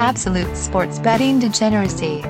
[0.00, 2.20] absolute sports betting degeneracy.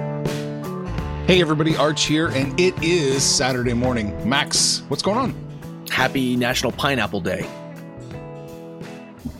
[1.26, 4.28] Hey everybody, Arch here, and it is Saturday morning.
[4.28, 5.86] Max, what's going on?
[5.88, 7.42] Happy National Pineapple Day.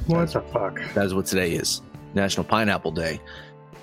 [0.06, 0.80] What the fuck?
[0.94, 1.82] That is what today is.
[2.14, 3.20] National Pineapple Day.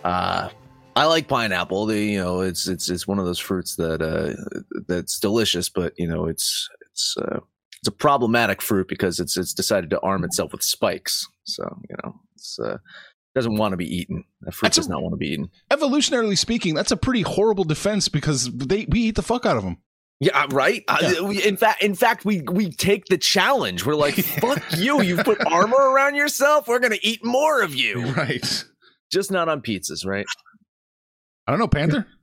[0.05, 0.50] Uh,
[0.95, 1.86] I like pineapple.
[1.86, 4.41] The, you know, it's it's it's one of those fruits that uh,
[4.87, 7.39] that's delicious, but you know, it's it's uh,
[7.79, 11.27] it's a problematic fruit because it's it's decided to arm itself with spikes.
[11.43, 12.77] So you know, it's uh,
[13.37, 14.23] doesn't want to be eaten.
[14.41, 15.50] That fruit That's a- does not want to be eaten.
[15.71, 19.63] Evolutionarily speaking, that's a pretty horrible defense because they we eat the fuck out of
[19.63, 19.77] them.
[20.19, 20.83] Yeah, uh, right.
[21.01, 21.13] Yeah.
[21.19, 23.86] Uh, we, in fact, in fact, we we take the challenge.
[23.86, 25.01] We're like, "Fuck you!
[25.04, 26.68] You put armor around yourself.
[26.68, 28.65] We're gonna eat more of you." Right.
[29.11, 30.25] Just not on pizzas, right?
[31.46, 32.08] I don't know, Panther.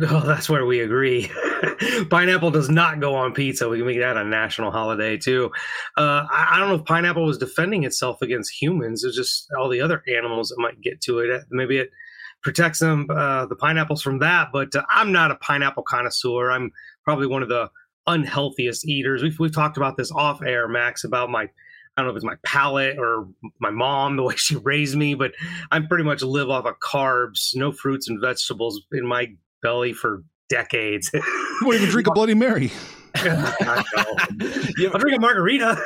[0.00, 1.28] Oh, that's where we agree.
[2.10, 3.68] pineapple does not go on pizza.
[3.68, 5.50] We can make that a national holiday too.
[5.96, 9.04] Uh, I, I don't know if pineapple was defending itself against humans.
[9.04, 11.42] It's just all the other animals that might get to it.
[11.50, 11.90] Maybe it
[12.42, 14.48] protects them, uh, the pineapples from that.
[14.52, 16.50] But uh, I'm not a pineapple connoisseur.
[16.50, 16.70] I'm
[17.04, 17.70] probably one of the
[18.06, 19.22] unhealthiest eaters.
[19.22, 21.48] We've, we've talked about this off air, Max, about my
[21.96, 23.26] I don't know if it's my palate or
[23.58, 25.32] my mom, the way she raised me, but
[25.72, 29.32] I pretty much live off of carbs, no fruits and vegetables in my
[29.62, 31.10] belly for decades.
[31.60, 32.70] You won't even drink a Bloody Mary.
[33.16, 33.82] I
[34.76, 35.76] You will drink a margarita.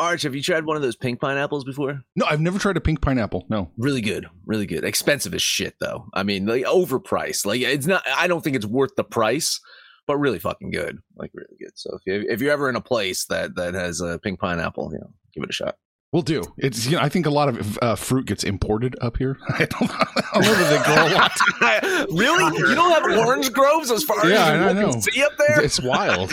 [0.00, 2.02] Arch, have you tried one of those pink pineapples before?
[2.16, 3.46] No, I've never tried a pink pineapple.
[3.48, 3.70] No.
[3.76, 4.84] Really good, really good.
[4.84, 6.06] Expensive as shit though.
[6.14, 7.46] I mean, like overpriced.
[7.46, 8.02] Like it's not.
[8.08, 9.60] I don't think it's worth the price,
[10.06, 10.98] but really fucking good.
[11.16, 11.72] Like really good.
[11.76, 14.90] So if you if you're ever in a place that that has a pink pineapple,
[14.92, 15.76] you know, give it a shot.
[16.12, 16.42] We'll do.
[16.56, 19.36] It's you know, I think a lot of uh, fruit gets imported up here.
[19.48, 22.08] I don't, I don't know that they grow a lot.
[22.18, 22.58] really?
[22.70, 25.00] You don't have orange groves as far Yeah, as you I can know.
[25.00, 25.60] see up there?
[25.62, 26.32] It's wild.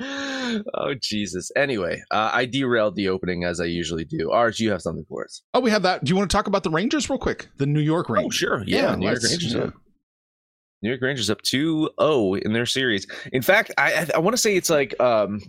[0.74, 1.50] oh Jesus.
[1.56, 4.30] Anyway, uh, I derailed the opening as I usually do.
[4.30, 5.42] Arch, you have something for us?
[5.54, 6.04] Oh, we have that.
[6.04, 7.48] Do you want to talk about the Rangers real quick?
[7.56, 8.26] The New York Rangers.
[8.28, 8.62] Oh, sure.
[8.66, 9.54] Yeah, New York Rangers.
[9.54, 9.62] yeah.
[9.64, 9.74] Up.
[10.82, 13.06] New York Rangers up 2-0 in their series.
[13.32, 15.40] In fact, I I, I want to say it's like um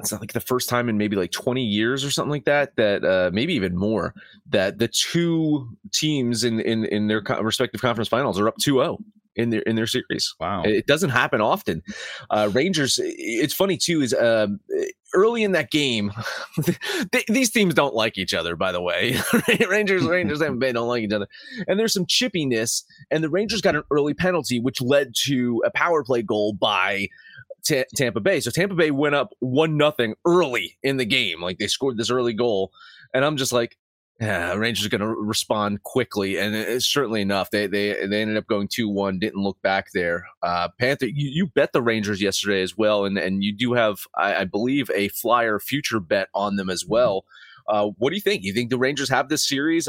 [0.00, 2.76] it's not like the first time in maybe like 20 years or something like that
[2.76, 4.14] that uh maybe even more
[4.48, 8.98] that the two teams in in in their respective conference finals are up 2-0
[9.36, 10.34] in their in their series.
[10.38, 10.62] Wow.
[10.62, 11.82] It doesn't happen often.
[12.30, 13.00] Uh, Rangers.
[13.02, 14.02] It's funny too.
[14.02, 14.60] Is um,
[15.14, 16.12] early in that game,
[17.12, 18.56] they, these teams don't like each other.
[18.56, 19.16] By the way,
[19.68, 21.28] Rangers, Rangers, and Bay don't like each other,
[21.66, 22.84] and there's some chippiness.
[23.10, 27.08] And the Rangers got an early penalty, which led to a power play goal by.
[27.64, 28.40] Ta Tampa Bay.
[28.40, 31.40] So Tampa Bay went up one nothing early in the game.
[31.40, 32.72] Like they scored this early goal,
[33.14, 33.76] and I'm just like,
[34.20, 37.50] yeah, Rangers are going to respond quickly, and it's certainly enough.
[37.50, 39.18] They they they ended up going two one.
[39.18, 40.26] Didn't look back there.
[40.42, 44.00] Uh, Panther, you, you bet the Rangers yesterday as well, and and you do have,
[44.16, 47.24] I, I believe, a flyer future bet on them as well.
[47.66, 48.42] Uh, what do you think?
[48.42, 49.88] You think the Rangers have this series?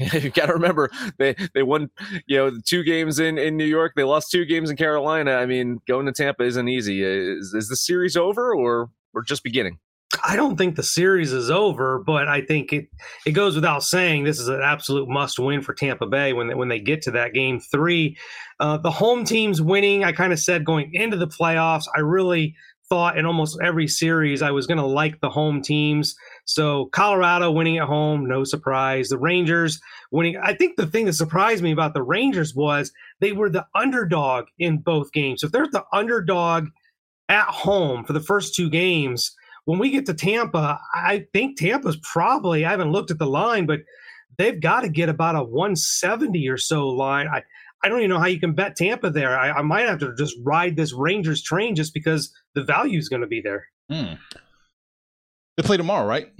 [0.12, 1.90] you got to remember they they won
[2.26, 3.92] you know two games in in New York.
[3.96, 5.32] They lost two games in Carolina.
[5.32, 7.02] I mean, going to Tampa isn't easy.
[7.02, 9.78] Is, is the series over or or just beginning?
[10.24, 12.88] I don't think the series is over, but I think it
[13.26, 16.54] it goes without saying this is an absolute must win for Tampa Bay when they,
[16.54, 18.16] when they get to that game three.
[18.58, 20.02] Uh, the home team's winning.
[20.02, 22.56] I kind of said going into the playoffs, I really
[22.90, 26.14] thought in almost every series I was going to like the home teams.
[26.44, 29.08] So Colorado winning at home, no surprise.
[29.08, 29.80] The Rangers
[30.10, 30.36] winning.
[30.42, 34.46] I think the thing that surprised me about the Rangers was they were the underdog
[34.58, 35.40] in both games.
[35.40, 36.66] So if they're the underdog
[37.28, 39.34] at home for the first two games
[39.64, 43.66] when we get to Tampa, I think Tampa's probably, I haven't looked at the line,
[43.66, 43.80] but
[44.36, 47.28] they've got to get about a 170 or so line.
[47.28, 47.42] I,
[47.82, 49.38] I don't even know how you can bet Tampa there.
[49.38, 53.08] I, I might have to just ride this Rangers train just because the value is
[53.08, 53.66] going to be there.
[53.90, 54.14] Hmm.
[55.56, 56.32] They play tomorrow, right?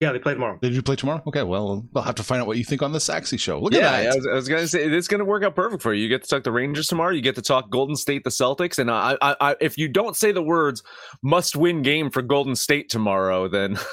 [0.00, 0.58] Yeah, they play tomorrow.
[0.62, 1.22] Did you play tomorrow?
[1.26, 3.60] Okay, well, we'll have to find out what you think on the Saxy show.
[3.60, 4.10] Look at that.
[4.10, 6.02] I was, I was gonna say it's gonna work out perfect for you.
[6.02, 7.12] You get to talk the Rangers tomorrow.
[7.12, 10.16] You get to talk Golden State, the Celtics, and I, I, I if you don't
[10.16, 10.82] say the words
[11.22, 13.78] "must-win game" for Golden State tomorrow, then.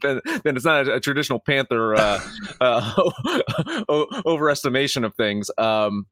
[0.00, 2.20] Then, then it's not a, a traditional Panther uh,
[2.62, 2.94] uh,
[3.88, 5.50] overestimation of things.
[5.58, 6.06] Um,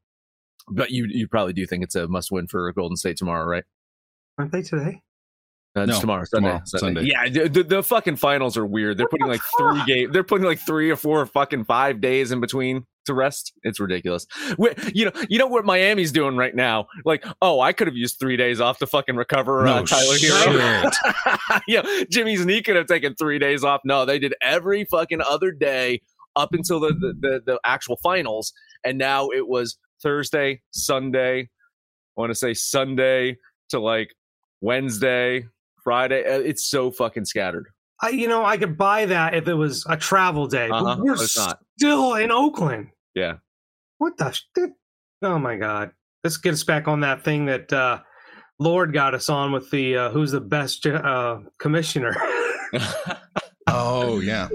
[0.67, 3.63] but you you probably do think it's a must win for Golden State tomorrow, right?
[4.41, 5.03] Aren't they today?
[5.77, 7.01] Uh, it's No, tomorrow, Sunday, tomorrow, Sunday.
[7.01, 7.11] Sunday.
[7.11, 8.97] Yeah, the, the, the fucking finals are weird.
[8.97, 10.11] They're putting like three game.
[10.11, 13.53] They're putting like three or four fucking five days in between to rest.
[13.61, 14.25] It's ridiculous.
[14.57, 16.87] we you know, you know what Miami's doing right now?
[17.05, 20.15] Like, oh, I could have used three days off to fucking recover uh, No Tyler
[20.15, 21.61] Herro.
[21.67, 23.81] yeah, Jimmy's knee could have taken three days off.
[23.85, 26.01] No, they did every fucking other day
[26.35, 28.53] up until the the, the, the actual finals,
[28.83, 31.41] and now it was Thursday, Sunday.
[32.17, 33.37] I want to say Sunday
[33.69, 34.13] to like
[34.61, 35.45] Wednesday,
[35.83, 36.23] Friday.
[36.25, 37.67] Uh, It's so fucking scattered.
[38.01, 40.69] I, you know, I could buy that if it was a travel day.
[40.69, 41.59] but Uh-huh, we're but it's not.
[41.77, 42.89] still in Oakland.
[43.13, 43.35] Yeah.
[43.99, 44.31] What the?
[44.31, 44.41] sh-
[45.23, 45.91] Oh my God!
[46.23, 47.99] Let's get us back on that thing that uh,
[48.57, 52.15] Lord got us on with the uh, who's the best uh, commissioner.
[53.67, 54.49] Oh yeah.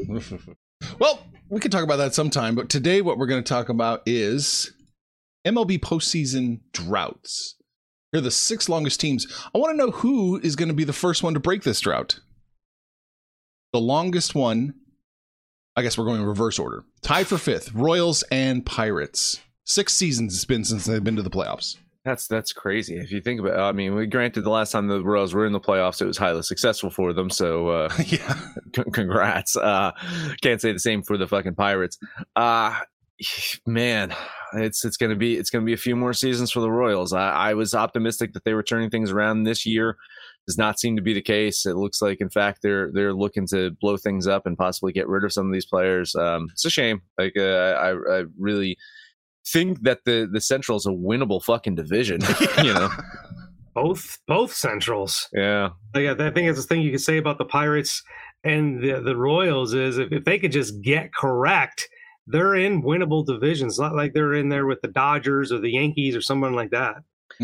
[0.98, 4.02] well, we could talk about that sometime, but today what we're going to talk about
[4.04, 4.72] is
[5.46, 7.54] MLB postseason droughts.
[8.16, 9.26] Here are the six longest teams.
[9.54, 11.80] I want to know who is going to be the first one to break this
[11.80, 12.18] drought.
[13.74, 14.72] The longest one,
[15.76, 16.86] I guess we're going in reverse order.
[17.02, 19.42] Tied for fifth, Royals and Pirates.
[19.64, 21.76] Six seasons it's been since they've been to the playoffs.
[22.06, 22.96] That's that's crazy.
[22.96, 23.58] If you think about, it.
[23.60, 26.16] I mean, we granted the last time the Royals were in the playoffs, it was
[26.16, 27.28] highly successful for them.
[27.28, 28.34] So, uh, yeah.
[28.74, 29.58] c- congrats.
[29.58, 29.92] Uh,
[30.40, 31.98] can't say the same for the fucking Pirates.
[32.34, 32.80] Uh,
[33.66, 34.14] man,
[34.54, 37.12] it's it's gonna be it's gonna be a few more seasons for the Royals.
[37.12, 39.96] I, I was optimistic that they were turning things around this year.
[40.46, 41.66] Does not seem to be the case.
[41.66, 45.08] It looks like, in fact, they're they're looking to blow things up and possibly get
[45.08, 46.14] rid of some of these players.
[46.14, 47.02] Um, it's a shame.
[47.18, 48.76] Like uh, I, I really
[49.46, 52.20] think that the the Central is a winnable fucking division.
[52.62, 52.90] you know,
[53.74, 55.28] both both Centrals.
[55.32, 55.70] yeah.
[55.94, 58.02] Like, I think that's the thing you could say about the Pirates
[58.44, 61.88] and the, the Royals is if, if they could just get correct,
[62.26, 63.78] they're in winnable divisions.
[63.78, 66.96] Not like they're in there with the Dodgers or the Yankees or someone like that.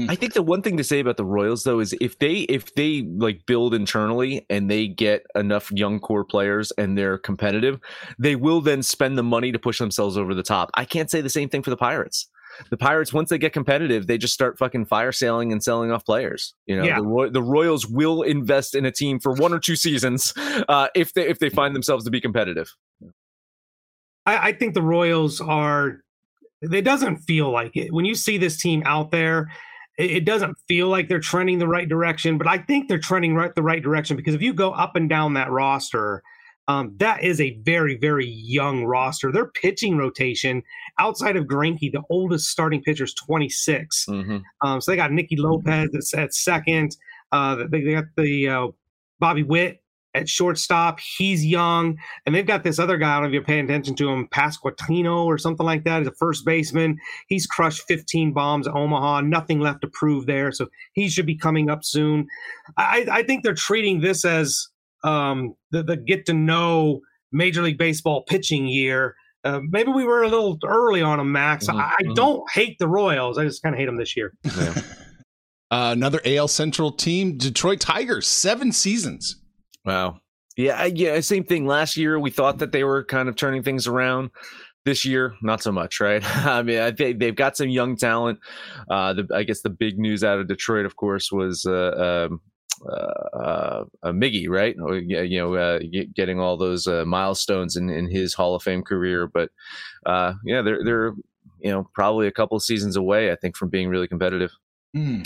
[0.08, 2.74] I think the one thing to say about the Royals though is if they if
[2.76, 7.78] they like build internally and they get enough young core players and they're competitive,
[8.18, 10.70] they will then spend the money to push themselves over the top.
[10.74, 12.28] I can't say the same thing for the Pirates.
[12.70, 16.04] The Pirates once they get competitive, they just start fucking fire sailing and selling off
[16.06, 16.54] players.
[16.66, 16.96] You know, Yeah.
[17.00, 20.32] the, Roy- the Royals will invest in a team for one or two seasons
[20.68, 22.74] uh, if they if they find themselves to be competitive.
[24.26, 26.02] I, I think the Royals are.
[26.60, 29.50] It doesn't feel like it when you see this team out there.
[29.98, 33.34] It, it doesn't feel like they're trending the right direction, but I think they're trending
[33.34, 36.22] right the right direction because if you go up and down that roster,
[36.68, 39.32] um, that is a very very young roster.
[39.32, 40.62] Their pitching rotation
[40.98, 44.06] outside of Greinke, the oldest starting pitcher is 26.
[44.06, 44.38] Mm-hmm.
[44.60, 46.96] Um, so they got Nicky Lopez that's at second.
[47.32, 48.68] Uh, they, they got the uh,
[49.18, 49.81] Bobby Witt
[50.14, 51.00] at shortstop.
[51.00, 53.12] He's young, and they've got this other guy.
[53.12, 55.98] I don't know if you're paying attention to him, Pasquantino or something like that.
[55.98, 56.98] He's a first baseman.
[57.28, 59.22] He's crushed 15 bombs at Omaha.
[59.22, 62.26] Nothing left to prove there, so he should be coming up soon.
[62.76, 64.68] I, I think they're treating this as
[65.04, 67.00] um, the, the get to know
[67.32, 69.14] Major League Baseball pitching year.
[69.44, 71.66] Uh, maybe we were a little early on them, Max.
[71.66, 72.14] Mhm, I, I mhm.
[72.14, 73.38] don't hate the Royals.
[73.38, 74.32] I just kind of hate them this year.
[74.44, 74.74] Yeah.
[75.72, 79.41] Uh, another AL Central team, Detroit Tigers, seven seasons.
[79.84, 80.20] Wow.
[80.56, 81.66] Yeah, yeah, same thing.
[81.66, 84.30] Last year we thought that they were kind of turning things around.
[84.84, 86.24] This year, not so much, right?
[86.44, 88.40] I mean, I think they've got some young talent.
[88.90, 92.40] Uh, the, I guess the big news out of Detroit, of course, was uh, um,
[92.84, 94.74] uh, uh, uh, Miggy, right?
[94.76, 95.78] You know, uh,
[96.14, 99.28] getting all those uh, milestones in, in his Hall of Fame career.
[99.28, 99.50] But
[100.04, 101.12] uh, yeah, they're they're
[101.60, 104.50] you know probably a couple seasons away, I think, from being really competitive.
[104.94, 105.22] Hmm.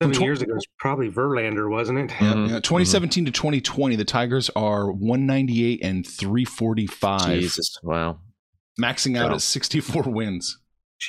[0.00, 2.10] Seven tw- years ago, it's probably Verlander, wasn't it?
[2.20, 2.60] Yeah, Mhm, yeah.
[2.60, 8.18] 2017 to 2020, the Tigers are 198 and 345, Jesus, wow,
[8.80, 9.34] maxing out Wow.
[9.36, 10.58] at 64 wins.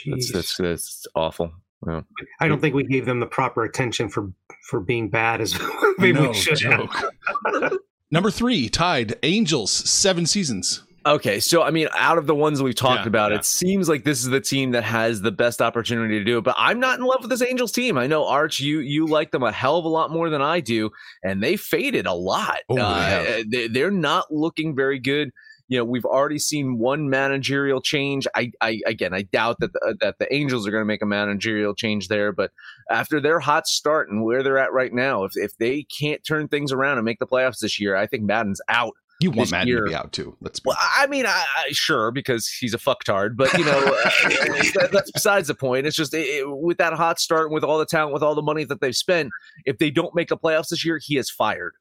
[0.08, 0.34] that's Jeez.
[0.34, 1.52] that's that's awful.
[1.88, 2.02] Yeah.
[2.42, 4.32] I don't think we gave them the proper attention for
[4.70, 5.58] for being bad as
[6.00, 6.80] maybe no we should have.
[6.92, 7.74] joke.
[8.12, 10.84] Number three, tied Angels, seven seasons.
[11.06, 13.38] Okay, so I mean, out of the ones we've talked Yeah, about, yeah.
[13.38, 16.44] it seems like this is the team that has the best opportunity to do it.
[16.44, 17.98] But I'm not in love with this Angels team.
[17.98, 20.60] I know Arch, you you like them a hell of a lot more than I
[20.60, 20.92] do,
[21.24, 22.58] and they faded a lot.
[22.70, 25.32] Oh, Uh, they, they're not looking very good.
[25.70, 28.28] You know, we've already seen one managerial change.
[28.36, 31.06] I, I again, I doubt that the, that the Angels are going to make a
[31.06, 32.32] managerial change there.
[32.32, 32.52] But
[32.90, 36.48] after their hot start and where they're at right now, if if they can't turn
[36.48, 38.96] things around and make the playoffs this year, I think Maddon's out.
[39.22, 40.38] You want This Maddon year- to be out too.
[40.40, 44.10] Let's Well, I mean, I, I sure because he's a fucktard, but you know uh,
[44.76, 45.86] that, that's besides the point.
[45.86, 48.42] It's just it, it- with that hot start, with all the talent, with all the
[48.42, 49.30] money that they've spent,
[49.66, 51.74] if they don't make the playoffs this year, he is fired.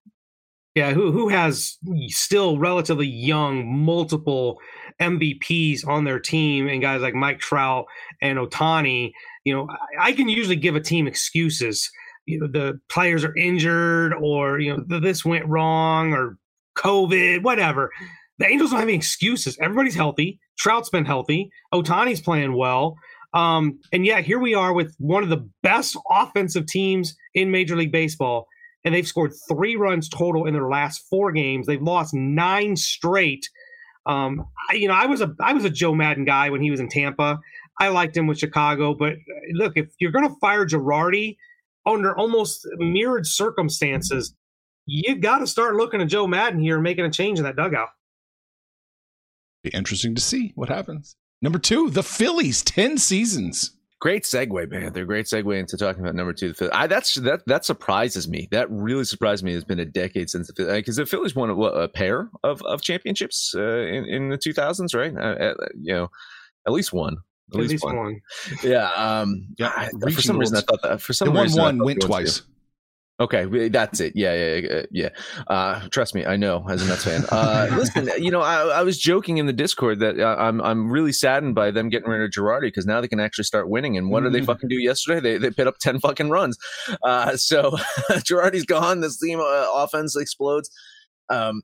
[0.74, 1.76] Yeah, who who has
[2.08, 4.58] still relatively young, multiple
[5.00, 7.86] MVPs on their team, and guys like Mike Trout
[8.20, 9.12] and Ohtani.
[9.44, 9.68] You know,
[9.98, 11.90] I, I can usually give a team excuses.
[12.26, 16.36] You know, the players are injured, or you know, th- this went wrong, or
[16.78, 17.90] COVID, whatever.
[18.38, 19.58] The Angels don't have any excuses.
[19.60, 20.38] Everybody's healthy.
[20.58, 21.50] Trout's been healthy.
[21.74, 22.96] Ohtani's playing well.
[23.34, 27.76] Um, and yet here we are with one of the best offensive teams in Major
[27.76, 28.46] League Baseball
[28.84, 31.66] and they've scored three runs total in their last four games.
[31.66, 33.48] They've lost nine straight.
[34.06, 36.70] Um, I, you know, I was a I was a Joe Maddon guy when he
[36.70, 37.38] was in Tampa.
[37.80, 41.36] I liked him with Chicago, but uh, look, if you're going to fire Girardi
[41.86, 44.34] under almost mirrored circumstances,
[44.88, 47.56] you got to start looking at Joe Maddon here and making a change in that
[47.56, 47.90] dugout.
[49.62, 51.14] Be interesting to see what happens.
[51.42, 53.72] Number two, the Phillies, 10 seasons.
[54.00, 54.92] Great segue, man.
[54.92, 56.48] They're great segue into talking about number two.
[56.48, 56.72] The Phillies.
[56.72, 58.46] I, that's that that surprises me.
[58.52, 59.54] That really surprised me.
[59.54, 62.80] It's been a decade since the because the Phillies won a, a, pair of, of
[62.80, 65.12] championships uh, in in the two thousands, right?
[65.16, 66.08] Uh, you know,
[66.64, 67.14] at least one.
[67.14, 67.96] At, at least, least one.
[67.96, 68.20] one.
[68.62, 68.88] Yeah.
[68.92, 69.72] Um, yeah.
[69.76, 71.00] I, for some reason, I thought that.
[71.00, 72.42] For some the reason, one one went twice.
[73.20, 74.12] Okay, that's it.
[74.14, 75.08] Yeah, yeah, yeah.
[75.48, 77.24] Uh, trust me, I know as a Mets fan.
[77.32, 80.88] Uh, listen, you know, I, I, was joking in the Discord that uh, I'm I'm
[80.88, 83.96] really saddened by them getting rid of Girardi because now they can actually start winning.
[83.96, 84.26] And what mm-hmm.
[84.26, 84.46] did they mm-hmm.
[84.46, 85.18] fucking do yesterday?
[85.18, 86.58] They they put up ten fucking runs.
[87.02, 87.72] Uh, so
[88.10, 89.00] Girardi's gone.
[89.00, 90.70] This team uh, offense explodes.
[91.28, 91.62] Um,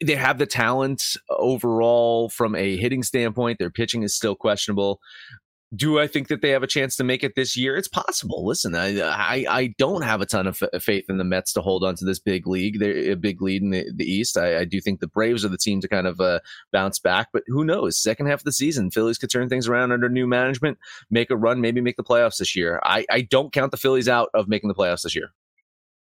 [0.00, 3.58] they have the talent overall from a hitting standpoint.
[3.58, 5.00] Their pitching is still questionable
[5.74, 7.76] do I think that they have a chance to make it this year?
[7.76, 8.46] It's possible.
[8.46, 11.60] Listen, I I, I don't have a ton of f- faith in the Mets to
[11.60, 12.78] hold on to this big league.
[12.78, 14.38] They're a big lead in the, the East.
[14.38, 16.40] I, I do think the Braves are the team to kind of uh,
[16.72, 17.98] bounce back, but who knows?
[17.98, 20.78] Second half of the season, Phillies could turn things around under new management,
[21.10, 22.80] make a run, maybe make the playoffs this year.
[22.84, 25.32] I, I don't count the Phillies out of making the playoffs this year.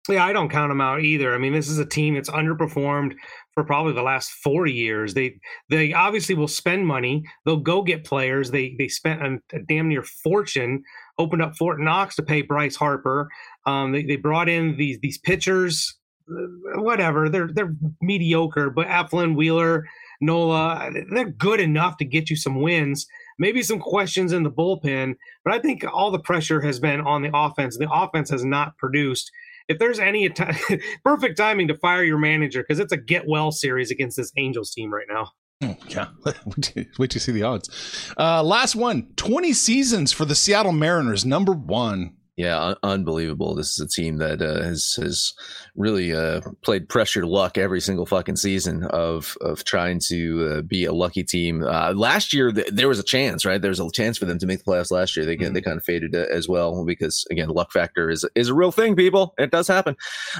[0.08, 1.34] Yeah, I don't count them out either.
[1.34, 3.14] I mean, this is a team that's underperformed
[3.52, 5.14] for probably the last four years.
[5.14, 5.38] They
[5.68, 7.24] they obviously will spend money.
[7.44, 8.50] They'll go get players.
[8.50, 10.82] They they spent a, a damn near fortune.
[11.18, 13.28] Opened up Fort Knox to pay Bryce Harper.
[13.66, 15.98] Um, they, they brought in these these pitchers.
[16.30, 18.70] Uh, whatever, they're they're mediocre.
[18.70, 19.86] But Eflin, Wheeler,
[20.20, 23.06] Nola, they're good enough to get you some wins.
[23.40, 27.22] Maybe some questions in the bullpen, but I think all the pressure has been on
[27.22, 27.78] the offense.
[27.78, 29.30] The offense has not produced
[29.68, 30.28] if there's any
[31.04, 34.72] perfect timing to fire your manager because it's a get well series against this Angels
[34.72, 35.32] team right now.
[35.62, 36.08] Oh, yeah,
[36.98, 37.68] wait to see the odds.
[38.16, 42.14] Uh, last one 20 seasons for the Seattle Mariners, number one.
[42.38, 43.56] Yeah, un- unbelievable.
[43.56, 45.34] This is a team that uh, has has
[45.74, 50.84] really uh, played pressure luck every single fucking season of of trying to uh, be
[50.84, 51.64] a lucky team.
[51.64, 53.60] Uh, last year th- there was a chance, right?
[53.60, 55.26] There was a chance for them to make the playoffs last year.
[55.26, 55.52] They mm-hmm.
[55.52, 58.70] they kind of faded uh, as well because again, luck factor is is a real
[58.70, 58.94] thing.
[58.94, 59.96] People, it does happen.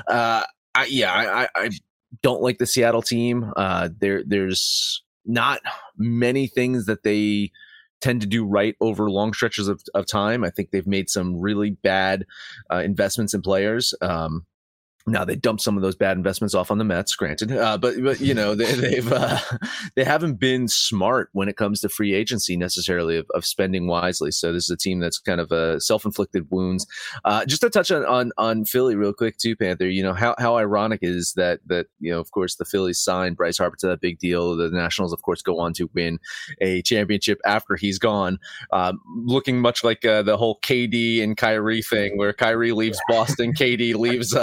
[0.07, 0.45] Uh,
[0.77, 1.71] I, yeah, I, I
[2.23, 3.53] don't like the Seattle team.
[3.99, 5.63] there there's not
[5.97, 7.51] many things that they
[8.01, 10.45] tend to do right over long stretches of, of time.
[10.45, 12.27] I think they've made some really bad
[12.73, 13.95] uh, investments in players.
[14.01, 14.47] Um,
[15.11, 17.95] now they dumped some of those bad investments off on the Mets, granted, uh, but
[18.03, 19.39] but you know they, have uh,
[19.97, 24.31] they haven't been smart when it comes to free agency necessarily of, of spending wisely.
[24.31, 26.87] So this is a team that's kind of a uh, self inflicted wounds.
[27.25, 29.89] Uh, just to touch on, on on Philly real quick too, Panther.
[29.89, 33.37] You know how how ironic is that that you know of course the Phillies signed
[33.37, 34.57] Bryce Harper to that big deal.
[34.57, 36.19] The Nationals of course go on to win
[36.61, 38.39] a championship after he's gone,
[38.73, 43.53] um, looking much like uh, the whole KD and Kyrie thing, where Kyrie leaves Boston,
[43.53, 44.35] KD leaves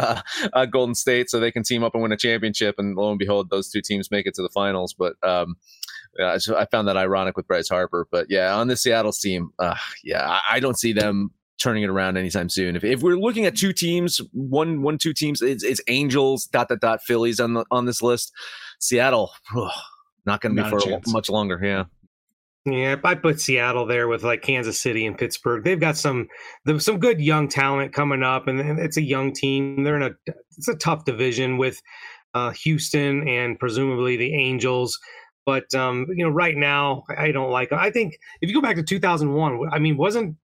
[0.56, 2.76] uh, Golden State so they can team up and win a championship.
[2.80, 4.96] And lo and behold, those two teams make it to the finals.
[4.98, 5.58] But um,
[6.18, 8.08] yeah, I found that ironic with Bryce Harper.
[8.10, 11.90] But yeah, on the Seattle team, uh, yeah, I, I don't see them turning it
[11.90, 12.76] around anytime soon.
[12.76, 16.70] If, if we're looking at two teams, one one two teams, it's, it's Angels dot
[16.70, 18.34] dot dot Phillies on the on this list.
[18.80, 19.32] Seattle,
[20.26, 21.60] not going to be for much longer.
[21.64, 21.86] Yeah.
[22.66, 25.64] Yeah, I put Seattle there with like Kansas City and Pittsburgh.
[25.64, 26.28] They've got some
[26.80, 29.84] some good young talent coming up, and it's a young team.
[29.84, 31.80] They're in a it's a tough division with
[32.34, 34.98] uh, Houston and presumably the Angels.
[35.46, 37.72] But um, you know, right now I don't like.
[37.72, 40.36] I think if you go back to 2001, I mean, wasn't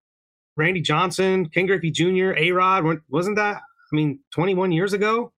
[0.56, 3.56] Randy Johnson, Ken Griffey Jr., A Rod, wasn't that?
[3.56, 5.34] I mean, 21 years ago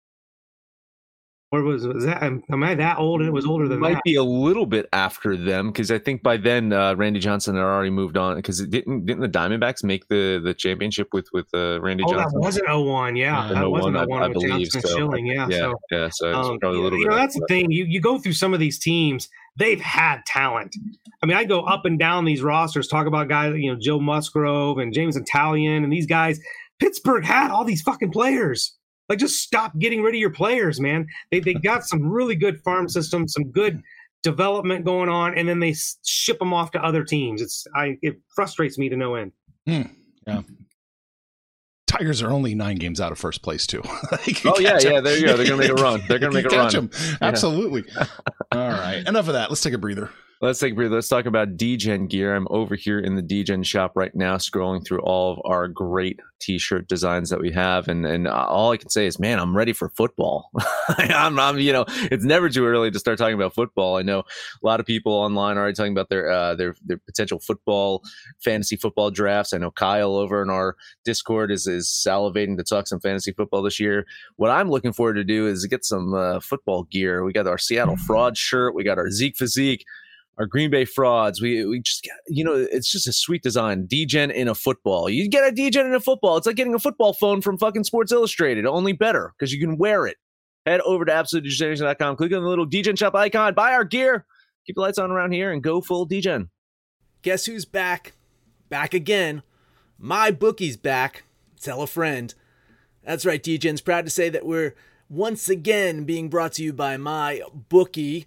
[1.53, 3.81] or was, was that am, I that old and it was older than that.
[3.81, 4.05] might that?
[4.05, 7.63] be a little bit after them because I think by then uh, Randy Johnson had
[7.63, 11.47] already moved on because it didn't didn't the Diamondbacks make the the championship with with
[11.53, 12.41] uh, Randy oh, Johnson?
[12.41, 14.89] that wasn't 01, yeah, that wasn't 01 I, I with believe, Johnson so.
[14.97, 16.09] Schilling, yeah, yeah, so, yeah.
[16.11, 17.11] So um, probably a little you bit.
[17.11, 17.71] know, that's the thing.
[17.71, 20.75] You you go through some of these teams, they've had talent.
[21.23, 24.01] I mean, I go up and down these rosters, talk about guys, you know, Joe
[24.01, 26.41] Musgrove and James Taillon and these guys.
[26.79, 28.75] Pittsburgh had all these fucking players.
[29.13, 31.07] Like, just stop getting rid of your players, man.
[31.31, 33.83] They they got some really good farm systems, some good
[34.23, 37.43] development going on, and then they ship them off to other teams.
[37.43, 39.33] It's I it frustrates me to no end.
[39.69, 39.91] Mm,
[40.27, 40.41] yeah.
[41.87, 43.83] Tigers are only nine games out of first place too.
[43.85, 44.93] oh yeah, them.
[44.93, 45.01] yeah.
[45.03, 45.37] There you go.
[45.37, 46.01] They're gonna make a run.
[46.09, 46.87] They're gonna make a catch run.
[46.87, 47.19] Them.
[47.21, 47.85] Absolutely.
[48.51, 49.07] All right.
[49.07, 49.51] Enough of that.
[49.51, 50.09] Let's take a breather.
[50.43, 50.97] Let's take a breather.
[50.97, 52.35] Let's talk about Degen gear.
[52.35, 56.19] I'm over here in the Degen shop right now, scrolling through all of our great
[56.41, 59.73] T-shirt designs that we have, and and all I can say is, man, I'm ready
[59.73, 60.51] for football.
[60.89, 63.97] I'm, I'm, you know, it's never too early to start talking about football.
[63.97, 66.99] I know a lot of people online are already talking about their uh, their their
[66.99, 68.03] potential football,
[68.43, 69.53] fantasy football drafts.
[69.53, 73.63] I know Kyle over in our Discord is is salivating to talk some fantasy football
[73.63, 74.07] this year.
[74.35, 77.23] What I'm looking forward to do is get some uh, football gear.
[77.23, 78.75] We got our Seattle Fraud shirt.
[78.75, 79.85] We got our Zeke Physique
[80.39, 81.41] our Green Bay frauds.
[81.41, 83.87] We we just you know it's just a sweet design.
[83.87, 85.09] Degen in a football.
[85.09, 86.37] You get a Degen in a football.
[86.37, 89.77] It's like getting a football phone from fucking Sports Illustrated, only better because you can
[89.79, 90.17] wear it.
[90.67, 94.27] Head over to absolutedegeneration.com, click on the little Degen shop icon, buy our gear,
[94.65, 96.51] keep the lights on around here, and go full Degen.
[97.23, 98.13] Guess who's back?
[98.69, 99.43] Back again.
[100.01, 101.25] MyBookie's back.
[101.61, 102.35] Tell a friend.
[103.05, 104.75] That's right, Degen's proud to say that we're
[105.09, 108.27] once again being brought to you by my bookie.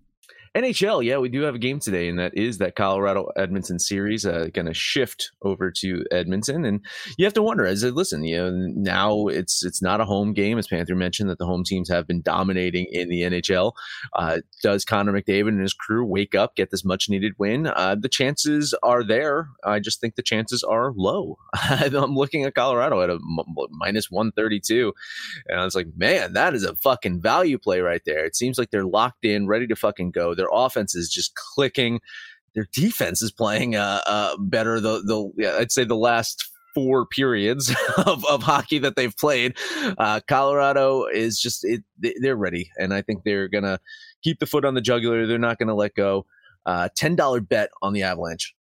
[0.53, 4.25] NHL, yeah, we do have a game today, and that is that Colorado Edmonton series.
[4.25, 6.81] Uh, going to shift over to Edmonton, and
[7.17, 10.57] you have to wonder as listen, you know, now it's it's not a home game,
[10.57, 13.71] as Panther mentioned that the home teams have been dominating in the NHL.
[14.13, 17.67] Uh, does Connor McDavid and his crew wake up, get this much needed win?
[17.67, 19.47] Uh, the chances are there.
[19.63, 21.37] I just think the chances are low.
[21.53, 23.19] I'm looking at Colorado at a
[23.69, 24.91] minus one thirty two,
[25.47, 28.25] and I was like, man, that is a fucking value play right there.
[28.25, 31.99] It seems like they're locked in, ready to fucking go their offense is just clicking.
[32.55, 34.79] Their defense is playing uh, uh, better.
[34.79, 37.73] The the yeah, I'd say the last four periods
[38.05, 39.57] of, of hockey that they've played.
[39.97, 43.79] Uh, Colorado is just it, they're ready, and I think they're gonna
[44.23, 45.27] keep the foot on the jugular.
[45.27, 46.25] They're not gonna let go.
[46.65, 48.55] Uh, Ten dollar bet on the Avalanche.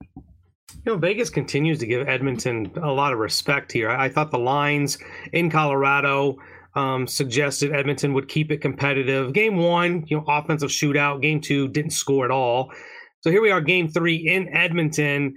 [0.85, 3.89] You know, Vegas continues to give Edmonton a lot of respect here.
[3.89, 4.97] I, I thought the lines
[5.33, 6.37] in Colorado
[6.77, 9.33] um, suggested Edmonton would keep it competitive.
[9.33, 11.23] Game one, you know, offensive shootout.
[11.23, 12.71] Game two didn't score at all.
[13.21, 15.33] So here we are, game three in Edmonton.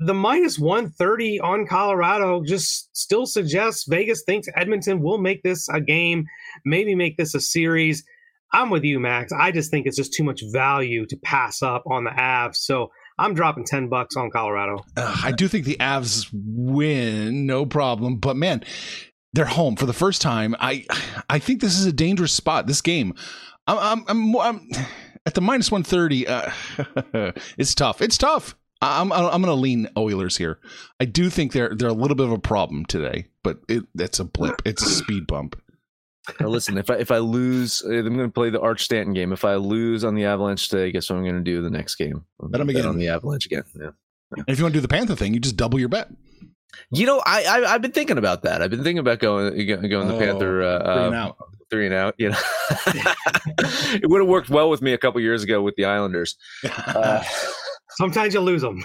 [0.00, 5.80] The minus 130 on Colorado just still suggests Vegas thinks Edmonton will make this a
[5.80, 6.26] game,
[6.66, 8.04] maybe make this a series.
[8.52, 9.32] I'm with you, Max.
[9.32, 12.56] I just think it's just too much value to pass up on the Avs.
[12.56, 14.84] So I'm dropping 10 bucks on Colorado.
[14.94, 18.16] Uh, I do think the Avs win, no problem.
[18.16, 18.62] But man,
[19.32, 20.54] they're home for the first time.
[20.60, 20.86] I
[21.28, 22.66] I think this is a dangerous spot.
[22.66, 23.14] This game,
[23.66, 24.70] I'm I'm, I'm, I'm
[25.26, 26.26] at the minus one thirty.
[26.26, 26.50] Uh,
[27.56, 28.02] it's tough.
[28.02, 28.56] It's tough.
[28.80, 30.58] I'm I'm going to lean Oilers here.
[30.98, 34.18] I do think they're they're a little bit of a problem today, but it, it's
[34.18, 34.60] a blip.
[34.64, 35.60] It's a speed bump.
[36.40, 39.32] Now listen, if I if I lose, I'm going to play the Arch Stanton game.
[39.32, 41.94] If I lose on the Avalanche today, guess what I'm going to do the next
[41.94, 42.24] game?
[42.40, 43.64] Bet them again on the Avalanche again.
[43.78, 43.90] Yeah.
[44.36, 46.08] And if you want to do the Panther thing, you just double your bet.
[46.90, 48.62] You know, I, I have been thinking about that.
[48.62, 51.36] I've been thinking about going going the oh, Panther uh, three and um, out.
[51.70, 52.14] Three and out.
[52.18, 52.38] You know,
[53.94, 56.36] it would have worked well with me a couple years ago with the Islanders.
[56.86, 57.22] Uh,
[57.96, 58.82] Sometimes you lose them.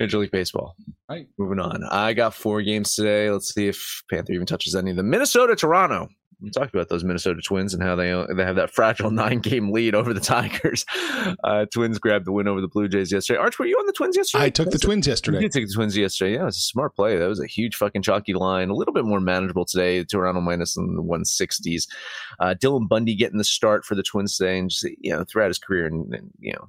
[0.00, 0.74] Major League Baseball.
[1.08, 1.28] All right.
[1.38, 1.84] Moving on.
[1.84, 3.30] I got four games today.
[3.30, 5.08] Let's see if Panther even touches any of them.
[5.08, 6.08] Minnesota, Toronto.
[6.44, 9.72] We talked about those Minnesota Twins and how they they have that fragile nine game
[9.72, 10.84] lead over the Tigers.
[11.42, 13.38] Uh, twins grabbed the win over the Blue Jays yesterday.
[13.38, 14.44] Arch, were you on the Twins yesterday?
[14.44, 15.40] I took the Twins You yesterday.
[15.40, 16.34] did take the Twins yesterday.
[16.34, 17.16] Yeah, it was a smart play.
[17.16, 18.68] That was a huge fucking chalky line.
[18.70, 20.04] A little bit more manageable today.
[20.04, 21.86] Toronto minus in the 160s.
[22.40, 25.48] Uh, Dylan Bundy getting the start for the Twins today, and just you know throughout
[25.48, 26.68] his career, and, and you know.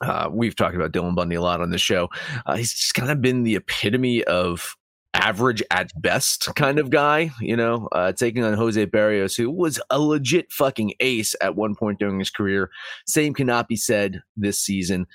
[0.00, 2.08] Uh, we've talked about Dylan Bundy a lot on this show.
[2.46, 4.76] Uh, he's just kind of been the epitome of
[5.14, 9.80] average at best kind of guy, you know, uh, taking on Jose Berrios, who was
[9.90, 12.70] a legit fucking ace at one point during his career.
[13.06, 15.06] Same cannot be said this season.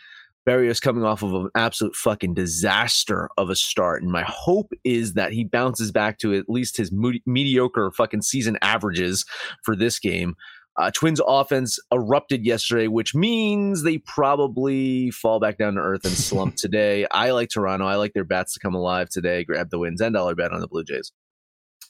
[0.47, 4.01] Berrios coming off of an absolute fucking disaster of a start.
[4.01, 6.91] And my hope is that he bounces back to at least his
[7.25, 9.25] mediocre fucking season averages
[9.63, 10.35] for this game.
[10.77, 16.13] Uh, Twins offense erupted yesterday, which means they probably fall back down to earth and
[16.13, 17.07] slump today.
[17.11, 17.85] I like Toronto.
[17.85, 19.43] I like their bats to come alive today.
[19.43, 21.11] Grab the wins and dollar bet on the Blue Jays.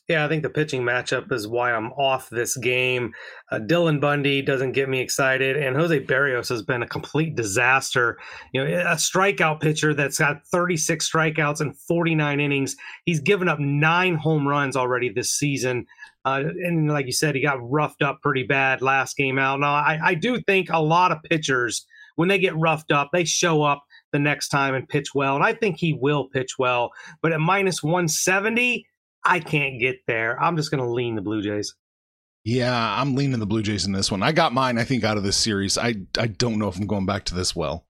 [0.08, 3.14] Yeah, I think the pitching matchup is why I'm off this game.
[3.52, 8.18] Uh, Dylan Bundy doesn't get me excited, and Jose Berrios has been a complete disaster.
[8.54, 12.78] You know, a strikeout pitcher that's got 36 strikeouts and 49 innings.
[13.04, 15.86] He's given up nine home runs already this season.
[16.28, 19.62] Uh, and like you said, he got roughed up pretty bad last game out.
[19.62, 21.86] Now, I, I do think a lot of pitchers,
[22.18, 25.36] when they get roughed up, they show up the next time and pitch well.
[25.36, 26.92] And I think he will pitch well.
[27.22, 28.86] But at minus 170,
[29.24, 30.38] I can't get there.
[30.42, 31.74] I'm just going to lean the Blue Jays.
[32.44, 34.22] Yeah, I'm leaning the Blue Jays in this one.
[34.22, 35.78] I got mine, I think, out of this series.
[35.78, 37.87] I I don't know if I'm going back to this well.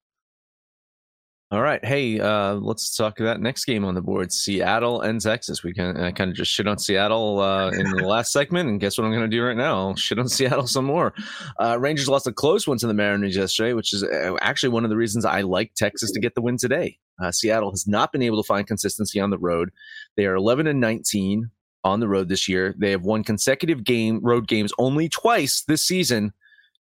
[1.50, 1.84] All right.
[1.84, 5.64] Hey, uh, let's talk about next game on the board Seattle and Texas.
[5.64, 8.68] We can I kind of just shit on Seattle uh, in the last segment.
[8.68, 9.78] And guess what I'm going to do right now?
[9.78, 11.14] I'll shit on Seattle some more.
[11.58, 14.84] Uh, Rangers lost a close one to the Mariners yesterday, which is uh, actually one
[14.84, 16.98] of the reasons I like Texas to get the win today.
[17.24, 19.70] Uh, Seattle has not been able to find consistency on the road.
[20.18, 21.50] They are 11 and 19
[21.86, 22.76] on the road this year.
[22.78, 26.34] They have won consecutive game road games only twice this season.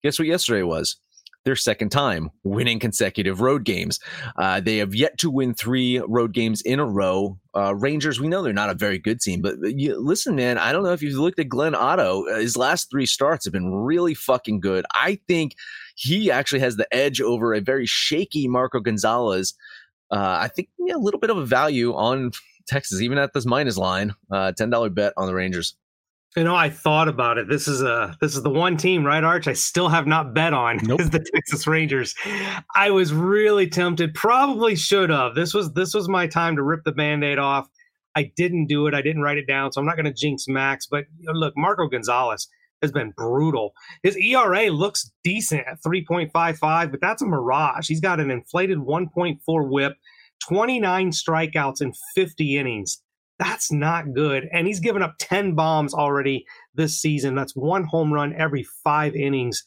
[0.01, 0.95] Guess what yesterday was?
[1.45, 3.99] Their second time winning consecutive road games.
[4.35, 7.37] Uh, they have yet to win three road games in a row.
[7.55, 10.71] Uh, Rangers, we know they're not a very good team, but you, listen, man, I
[10.71, 12.27] don't know if you've looked at Glenn Otto.
[12.27, 14.87] Uh, his last three starts have been really fucking good.
[14.95, 15.55] I think
[15.95, 19.53] he actually has the edge over a very shaky Marco Gonzales.
[20.09, 22.31] Uh, I think yeah, a little bit of a value on
[22.67, 24.15] Texas, even at this minus line.
[24.31, 25.75] Uh, Ten dollar bet on the Rangers.
[26.35, 27.47] You know, I thought about it.
[27.47, 29.47] This is a this is the one team, right, Arch?
[29.47, 30.99] I still have not bet on Nope.
[30.99, 32.13] is the Texas Rangers.
[32.75, 34.13] I was really tempted.
[34.13, 35.33] Probably should have.
[35.35, 37.69] This was this was my time to rip the band-aid off.
[38.15, 38.93] I didn't do it.
[38.93, 40.87] I didn't write it down, so I'm not going to jinx Max.
[40.87, 42.47] But look, Marco Gonzales
[42.81, 43.73] has been brutal.
[44.03, 47.87] His ERA looks decent at 3.55, but that's a mirage.
[47.87, 49.93] He's got an inflated 1.4 WHIP,
[50.47, 53.01] 29 strikeouts in 50 innings.
[53.39, 54.47] That's not good.
[54.51, 57.35] And he's given up 10 bombs already this season.
[57.35, 59.63] That's one home run every five innings.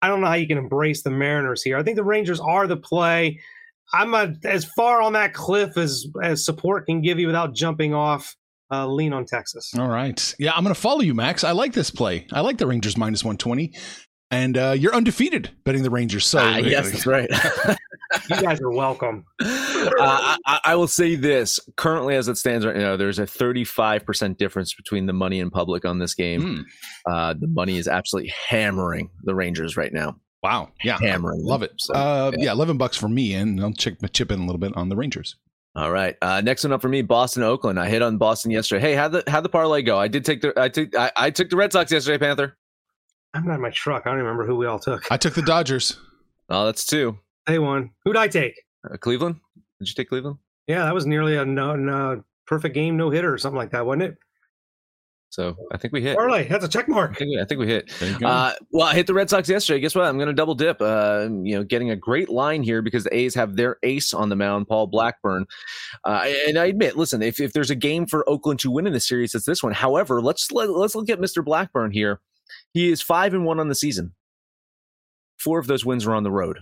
[0.00, 1.78] I don't know how you can embrace the Mariners here.
[1.78, 3.38] I think the Rangers are the play.
[3.94, 7.94] I'm a, as far on that cliff as as support can give you without jumping
[7.94, 8.34] off.
[8.70, 9.70] Uh, lean on Texas.
[9.78, 10.34] All right.
[10.38, 11.44] Yeah, I'm going to follow you, Max.
[11.44, 12.26] I like this play.
[12.32, 13.70] I like the Rangers minus 120.
[14.30, 16.24] And uh, you're undefeated betting the Rangers.
[16.24, 17.28] So Ah, yes, that's right.
[18.28, 19.24] You guys are welcome.
[19.40, 24.04] uh, I, I will say this: currently, as it stands right now, there's a 35
[24.04, 26.42] percent difference between the money and public on this game.
[26.42, 27.12] Hmm.
[27.12, 30.16] Uh, the money is absolutely hammering the Rangers right now.
[30.42, 30.70] Wow.
[30.82, 30.98] Yeah.
[30.98, 31.46] Hammering, them.
[31.46, 31.72] Love it.
[31.78, 32.46] So, uh, yeah.
[32.46, 32.52] yeah.
[32.52, 35.36] 11 bucks for me, and I'll check, chip in a little bit on the Rangers.
[35.74, 36.16] All right.
[36.20, 37.78] Uh, next one up for me, Boston, Oakland.
[37.80, 38.80] I hit on Boston yesterday.
[38.80, 39.98] Hey, how the how the parlay go?
[39.98, 42.58] I did take the I took I, I took the Red Sox yesterday, Panther.
[43.32, 44.02] I'm not in my truck.
[44.04, 45.10] I don't remember who we all took.
[45.10, 45.98] I took the Dodgers.
[46.50, 47.16] Oh, that's two.
[47.46, 47.90] They won.
[48.04, 48.54] Who'd I take?
[48.88, 49.36] Uh, Cleveland.
[49.78, 50.38] Did you take Cleveland?
[50.66, 53.84] Yeah, that was nearly a no, no perfect game, no hitter or something like that,
[53.84, 54.16] wasn't it?
[55.30, 56.14] So I think we hit.
[56.14, 57.16] Parlay, that's a check I mark.
[57.16, 57.90] think we, I think we hit.
[57.98, 58.26] There you go.
[58.26, 59.80] Uh, well, I hit the Red Sox yesterday.
[59.80, 60.04] Guess what?
[60.04, 60.76] I'm going to double dip.
[60.78, 64.28] Uh, you know, getting a great line here because the A's have their ace on
[64.28, 65.46] the mound, Paul Blackburn.
[66.04, 68.92] Uh, and I admit, listen, if, if there's a game for Oakland to win in
[68.92, 69.72] the series, it's this one.
[69.72, 71.42] However, let's let, let's look at Mr.
[71.42, 72.20] Blackburn here.
[72.74, 74.12] He is five and one on the season.
[75.38, 76.58] Four of those wins are on the road.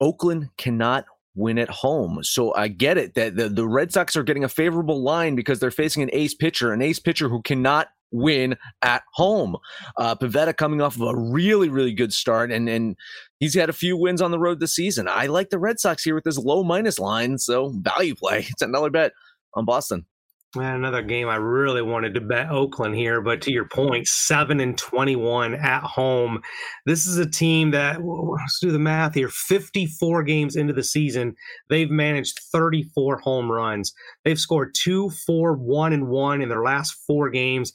[0.00, 2.20] Oakland cannot win at home.
[2.22, 5.58] So I get it that the, the Red Sox are getting a favorable line because
[5.58, 9.56] they're facing an ace pitcher, an ace pitcher who cannot win at home.
[9.98, 12.96] Uh, Pivetta coming off of a really, really good start, and and
[13.40, 15.08] he's had a few wins on the road this season.
[15.08, 18.46] I like the Red Sox here with this low minus line, so value play.
[18.54, 19.12] It's another bet
[19.54, 20.06] on Boston.
[20.56, 24.76] Another game I really wanted to bet Oakland here, but to your point, seven and
[24.78, 26.40] twenty-one at home.
[26.86, 29.28] This is a team that let's do the math here.
[29.28, 31.34] Fifty-four games into the season,
[31.68, 33.92] they've managed thirty-four home runs.
[34.24, 37.72] They've scored two, four, one, and one in their last four games.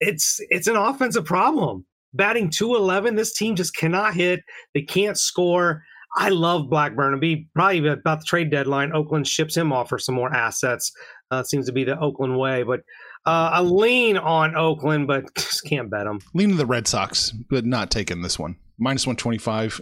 [0.00, 1.86] it's it's an offensive problem.
[2.14, 4.40] Batting 211, this team just cannot hit.
[4.74, 5.82] They can't score.
[6.16, 7.14] I love Blackburn.
[7.14, 8.92] It'll be probably about the trade deadline.
[8.92, 10.92] Oakland ships him off for some more assets.
[11.32, 12.80] Uh, seems to be the Oakland way, but
[13.24, 16.20] uh, a lean on Oakland, but just can't bet them.
[16.34, 18.56] Lean to the Red Sox, but not taking this one.
[18.78, 19.80] Minus 125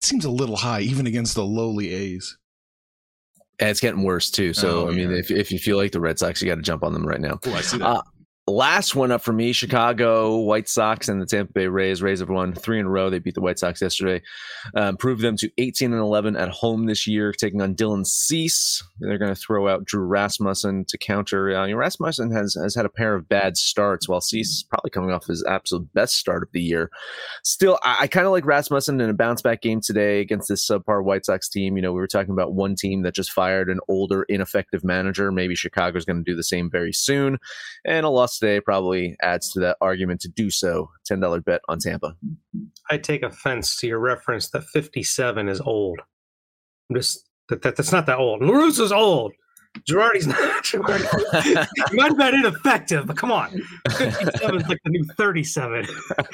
[0.00, 2.38] seems a little high, even against the lowly A's.
[3.58, 4.54] And it's getting worse too.
[4.54, 5.16] So Oh, I mean, yeah.
[5.16, 7.20] if if you feel like the Red Sox, you got to jump on them right
[7.20, 7.40] now.
[7.44, 7.86] Oh, I see that.
[7.86, 8.02] Uh,
[8.50, 12.02] last one up for me Chicago White Sox and the Tampa Bay Rays.
[12.02, 13.10] Rays have won three in a row.
[13.10, 14.22] They beat the White Sox yesterday,
[14.74, 18.82] um, proved them to 18 and 11 at home this year, taking on Dylan Cease.
[19.00, 21.54] They're going to throw out Drew Rasmussen to counter.
[21.54, 25.10] Uh, Rasmussen has, has had a pair of bad starts, while Cease is probably coming
[25.10, 26.90] off his absolute best start of the year.
[27.44, 30.66] Still, I, I kind of like Rasmussen in a bounce back game today against this
[30.66, 31.76] subpar White Sox team.
[31.76, 35.30] You know, we were talking about one team that just fired an older, ineffective manager.
[35.30, 37.38] Maybe Chicago's going to do the same very soon.
[37.84, 40.90] And a loss today probably adds to that argument to do so.
[41.10, 42.14] $10 bet on Tampa.
[42.90, 46.00] I take offense to your reference that 57 is old.
[46.90, 48.42] I'm just that, that that's not that old.
[48.42, 49.32] La Russa's old.
[49.86, 50.64] Girardi's not.
[50.64, 51.66] Girardi.
[51.90, 53.50] he might have been ineffective, but come on.
[53.90, 55.86] 57 is like the new 37.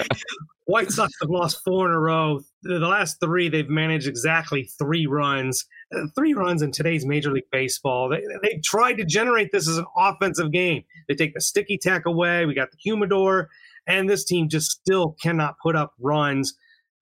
[0.66, 2.40] White Sox have lost four in a row.
[2.62, 5.66] The the last three, they've managed exactly three runs.
[5.94, 8.08] Uh, Three runs in today's Major League Baseball.
[8.08, 10.84] They, they tried to generate this as an offensive game.
[11.08, 12.46] They take the sticky tack away.
[12.46, 13.50] We got the humidor,
[13.86, 16.54] and this team just still cannot put up runs.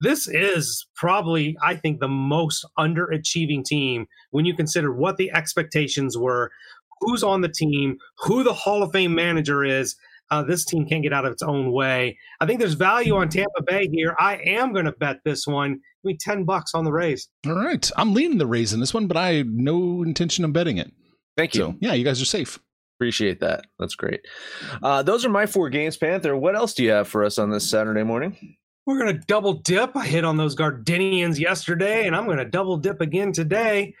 [0.03, 6.17] This is probably, I think, the most underachieving team when you consider what the expectations
[6.17, 6.51] were,
[6.99, 9.95] who's on the team, who the Hall of Fame manager is.
[10.29, 12.17] Uh, this team can't get out of its own way.
[12.41, 14.13] I think there's value on Tampa Bay here.
[14.19, 15.75] I am going to bet this one.
[15.75, 17.29] Give me 10 bucks on the Rays.
[17.47, 17.89] All right.
[17.95, 20.91] I'm leaning the Rays in this one, but I have no intention of betting it.
[21.37, 21.61] Thank you.
[21.61, 22.59] So, yeah, you guys are safe.
[22.97, 23.67] Appreciate that.
[23.79, 24.19] That's great.
[24.81, 26.35] Uh, those are my four games, Panther.
[26.35, 28.57] What else do you have for us on this Saturday morning?
[28.85, 29.95] We're going to double dip.
[29.95, 33.95] I hit on those Gardenians yesterday, and I'm going to double dip again today.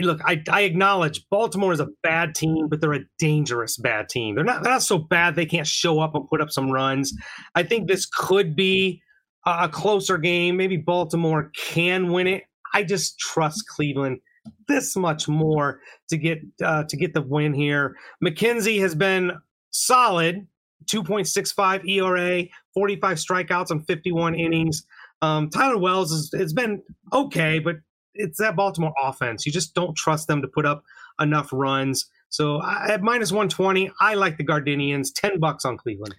[0.00, 4.34] Look, I, I acknowledge Baltimore is a bad team, but they're a dangerous bad team.
[4.34, 7.16] They're not, they're not so bad they can't show up and put up some runs.
[7.54, 9.00] I think this could be
[9.46, 10.56] a, closer game.
[10.56, 12.42] Maybe Baltimore can win it.
[12.72, 14.18] I just trust Cleveland
[14.66, 17.94] this much more to get uh, to get the win here.
[18.22, 19.32] McKenzie has been
[19.70, 20.46] solid,
[20.86, 22.44] 2.65 ERA,
[22.74, 24.86] 45 strikeouts on 51 innings.
[25.22, 27.76] Um, Tyler Wells has, has been okay, but
[28.14, 29.46] it's that Baltimore offense.
[29.46, 30.84] You just don't trust them to put up
[31.20, 32.06] enough runs.
[32.28, 35.12] So at minus 120, I like the Gardenians.
[35.14, 36.16] 10 bucks on Cleveland.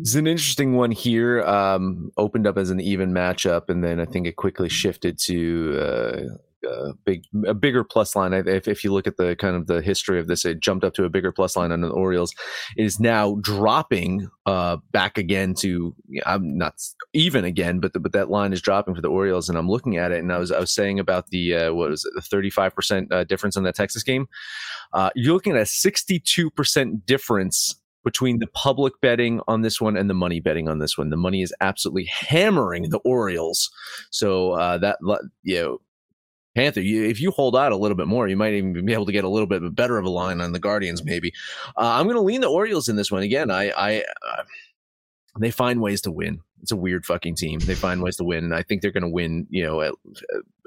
[0.00, 1.42] It's an interesting one here.
[1.42, 5.78] Um, opened up as an even matchup, and then I think it quickly shifted to
[5.80, 6.20] uh,
[6.66, 8.32] a big, a bigger plus line.
[8.32, 10.94] If, if you look at the kind of the history of this, it jumped up
[10.94, 12.34] to a bigger plus line on the Orioles.
[12.76, 15.94] It is now dropping uh, back again to.
[16.24, 16.74] I'm not
[17.12, 19.96] even again, but the, but that line is dropping for the Orioles, and I'm looking
[19.96, 22.22] at it, and I was I was saying about the uh, what was it, the
[22.22, 24.28] 35 percent uh, difference in that Texas game.
[24.92, 27.76] Uh, you're looking at a 62 percent difference
[28.06, 31.10] between the public betting on this one and the money betting on this one.
[31.10, 33.68] The money is absolutely hammering the Orioles.
[34.10, 34.98] So uh, that
[35.42, 35.78] you know,
[36.56, 39.04] Panther, you, if you hold out a little bit more, you might even be able
[39.04, 41.04] to get a little bit better of a line on the Guardians.
[41.04, 41.32] Maybe
[41.76, 43.50] uh, I'm going to lean the Orioles in this one again.
[43.50, 44.42] I, I uh,
[45.38, 46.40] they find ways to win.
[46.62, 47.60] It's a weird fucking team.
[47.60, 49.46] They find ways to win, and I think they're going to win.
[49.50, 49.92] You know, at,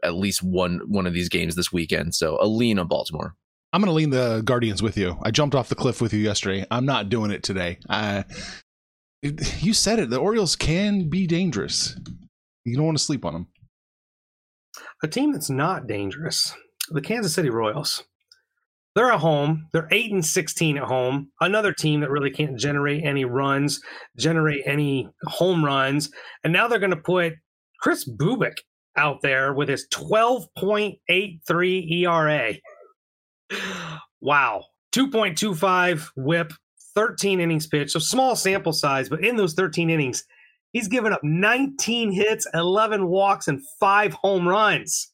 [0.03, 2.13] at least one one of these games this weekend.
[2.13, 3.35] So a lean on Baltimore.
[3.73, 5.17] I'm going to lean the Guardians with you.
[5.23, 6.65] I jumped off the cliff with you yesterday.
[6.69, 7.79] I'm not doing it today.
[7.89, 8.23] Uh,
[9.23, 10.11] it- you said it.
[10.11, 11.95] The Orioles can be dangerous.
[12.63, 13.47] You don't want to sleep on them.
[15.01, 16.53] A team that's not dangerous,
[16.89, 18.03] the Kansas City Royals.
[18.95, 19.67] They're at home.
[19.71, 21.31] They're 8 and 16 at home.
[21.39, 23.79] Another team that really can't generate any runs,
[24.17, 26.09] generate any home runs.
[26.43, 27.35] And now they're going to put
[27.81, 28.57] Kris Bubic
[28.97, 32.55] out there with his 12.83 ERA.
[34.19, 34.65] Wow.
[34.93, 36.51] 2.25 whip,
[36.95, 37.91] 13 innings pitched.
[37.91, 40.25] So small sample size, but in those 13 innings,
[40.71, 45.11] he's given up 19 hits, 11 walks, and five home runs.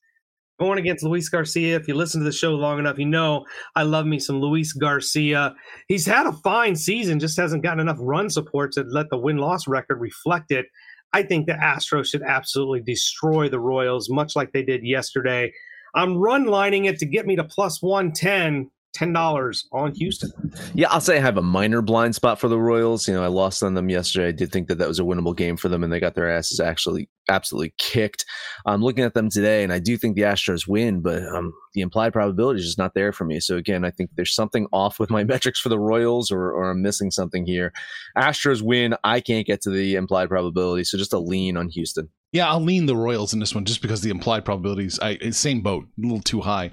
[0.57, 1.75] Going against Luis Garcia.
[1.75, 4.71] If you listen to the show long enough, you know I love me some Luis
[4.71, 5.53] Garcia.
[5.89, 9.35] He's had a fine season, just hasn't gotten enough run support to let the win
[9.35, 10.67] loss record reflect it.
[11.11, 15.51] I think the Astros should absolutely destroy the Royals, much like they did yesterday.
[15.93, 20.31] I'm run lining it to get me to plus 110 ten dollars on Houston.
[20.73, 23.07] Yeah, I'll say I have a minor blind spot for the Royals.
[23.07, 24.29] You know, I lost on them yesterday.
[24.29, 26.31] I did think that that was a winnable game for them, and they got their
[26.31, 28.25] asses actually absolutely kicked.
[28.65, 31.81] I'm looking at them today, and I do think the Astros win, but um, the
[31.81, 33.39] implied probability is just not there for me.
[33.39, 36.71] So again, I think there's something off with my metrics for the Royals, or, or
[36.71, 37.73] I'm missing something here.
[38.17, 38.95] Astros win.
[39.03, 42.09] I can't get to the implied probability, so just a lean on Houston.
[42.31, 44.99] Yeah, I'll lean the Royals in this one just because the implied probabilities.
[44.99, 46.69] I same boat, a little too high.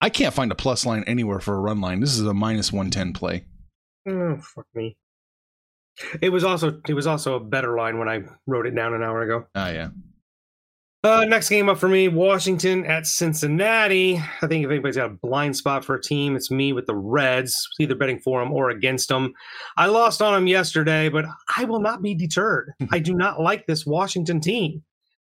[0.00, 2.00] I can't find a plus line anywhere for a run line.
[2.00, 3.44] This is a minus one ten play.
[4.08, 4.96] Oh fuck me.
[6.20, 9.02] It was also it was also a better line when I wrote it down an
[9.02, 9.46] hour ago.
[9.54, 9.88] Ah, yeah.
[11.04, 14.16] Uh, next game up for me, Washington at Cincinnati.
[14.40, 16.94] I think if anybody's got a blind spot for a team, it's me with the
[16.94, 19.34] Reds, either betting for them or against them.
[19.76, 21.26] I lost on them yesterday, but
[21.58, 22.72] I will not be deterred.
[22.90, 24.82] I do not like this Washington team.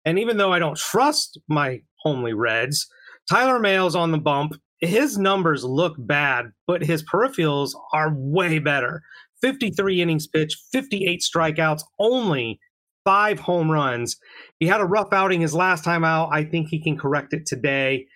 [0.06, 2.88] And even though I don't trust my homely Reds,
[3.30, 4.54] Tyler Mahle's on the bump.
[4.80, 9.02] His numbers look bad, but his peripherals are way better.
[9.42, 12.60] 53 innings pitched, 58 strikeouts, only
[13.06, 14.18] five home runs.
[14.60, 16.30] He had a rough outing his last time out.
[16.32, 18.08] I think he can correct it today.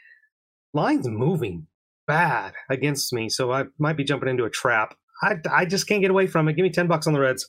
[0.73, 1.67] Line's moving
[2.08, 4.95] bad against me, so I might be jumping into a trap.
[5.21, 6.54] I, I just can't get away from it.
[6.54, 7.47] Give me 10 bucks on the Reds.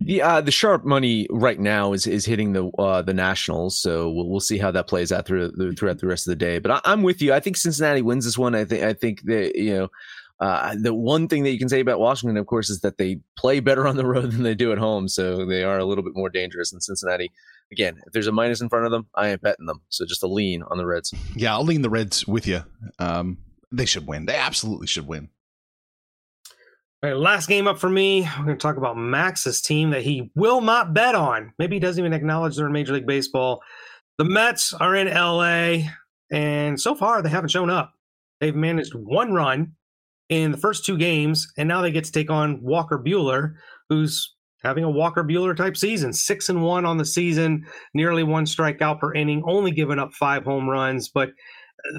[0.00, 4.08] The uh, the sharp money right now is is hitting the uh, the Nationals, so
[4.08, 6.60] we'll, we'll see how that plays out through, throughout the rest of the day.
[6.60, 7.32] But I, am with you.
[7.32, 8.54] I think Cincinnati wins this one.
[8.54, 9.88] I think I think that you know
[10.40, 13.18] uh, the one thing that you can say about Washington, of course, is that they
[13.36, 16.04] play better on the road than they do at home, so they are a little
[16.04, 17.30] bit more dangerous than Cincinnati.
[17.72, 19.82] Again, if there's a minus in front of them, I ain't betting them.
[19.88, 21.12] So just a lean on the Reds.
[21.34, 22.62] Yeah, I'll lean the Reds with you.
[22.98, 23.38] Um,
[23.72, 24.26] they should win.
[24.26, 25.28] They absolutely should win.
[27.00, 28.22] All right, last game up for me.
[28.22, 31.52] We're going to talk about Max's team that he will not bet on.
[31.56, 33.62] Maybe he doesn't even acknowledge they're in Major League Baseball.
[34.16, 35.90] The Mets are in LA,
[36.32, 37.92] and so far they haven't shown up.
[38.40, 39.74] They've managed one run
[40.28, 43.54] in the first two games, and now they get to take on Walker Buehler,
[43.88, 44.34] who's
[44.64, 46.12] having a Walker Buehler type season.
[46.12, 50.42] Six and one on the season, nearly one strikeout per inning, only giving up five
[50.42, 51.08] home runs.
[51.08, 51.30] But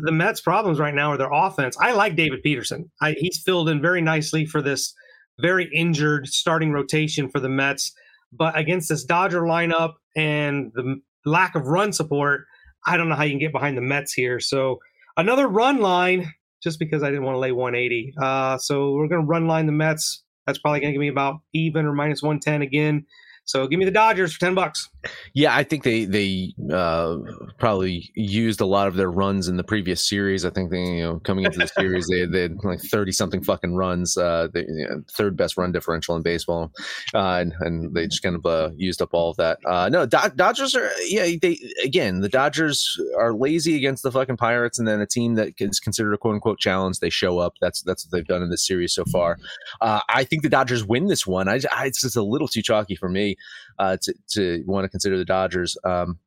[0.02, 1.78] the Mets' problems right now are their offense.
[1.80, 2.92] I like David Peterson.
[3.02, 4.94] I, he's filled in very nicely for this
[5.40, 7.94] very injured starting rotation for the Mets.
[8.32, 12.46] But against this Dodger lineup and the lack of run support,
[12.86, 14.40] I don't know how you can get behind the Mets here.
[14.40, 14.80] So
[15.18, 18.14] another run line, just because I didn't want to lay 180.
[18.22, 20.24] Uh, so we're going to run line the Mets.
[20.46, 23.06] That's probably going to give me about even or minus 110 again.
[23.46, 24.90] So give me the Dodgers for ten bucks.
[25.34, 27.18] Yeah, I think they they uh,
[27.58, 30.44] probably used a lot of their runs in the previous series.
[30.44, 33.42] I think they you know coming into the series they, they had like thirty something
[33.42, 36.74] fucking runs, uh, you know, third best run differential in baseball,
[37.14, 39.60] uh, and, and they just kind of uh, used up all of that.
[39.66, 44.38] Uh, no, Do- Dodgers are yeah they again the Dodgers are lazy against the fucking
[44.38, 47.56] Pirates, and then a team that is considered a quote unquote challenge they show up.
[47.62, 49.38] That's that's what they've done in this series so far.
[49.80, 51.48] Uh, I think the Dodgers win this one.
[51.48, 53.38] I, I it's just a little too chalky for me
[53.80, 55.78] uh, to, to want to consider the Dodgers.
[55.84, 56.20] Um,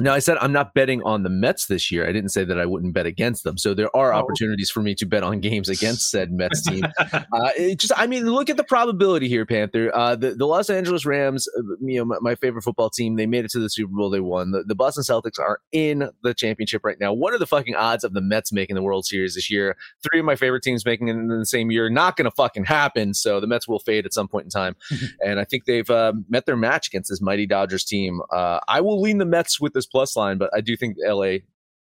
[0.00, 2.08] now, I said I'm not betting on the Mets this year.
[2.08, 3.58] I didn't say that I wouldn't bet against them.
[3.58, 4.18] So there are oh.
[4.18, 6.84] opportunities for me to bet on games against said Mets team.
[7.12, 9.94] uh, just, I mean, look at the probability here, Panther.
[9.94, 13.26] Uh, the, the Los Angeles Rams, uh, you know, my, my, favorite football team, they
[13.26, 14.10] made it to the Super Bowl.
[14.10, 14.52] They won.
[14.52, 17.12] The, the, Boston Celtics are in the championship right now.
[17.12, 19.76] What are the fucking odds of the Mets making the World Series this year?
[20.02, 21.90] Three of my favorite teams making it in the same year.
[21.90, 23.12] Not going to fucking happen.
[23.12, 24.76] So the Mets will fade at some point in time.
[25.24, 28.20] and I think they've uh, met their match against this mighty Dodgers team.
[28.30, 31.38] Uh, I will lean the Mets with this plus line, but I do think LA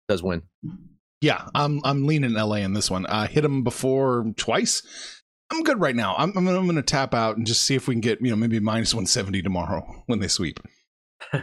[0.08, 0.44] does win.
[1.22, 3.06] Yeah, I'm I'm leaning LA in this one.
[3.06, 4.84] I hit them before twice.
[5.52, 6.16] I'm good right now.
[6.18, 8.30] I'm I'm, I'm going to tap out and just see if we can get you
[8.30, 10.60] know maybe minus 170 tomorrow when they sweep.
[11.34, 11.40] uh,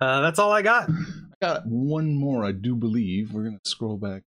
[0.00, 0.88] that's all I got.
[0.88, 3.32] I got one more, I do believe.
[3.32, 4.22] We're going to scroll back.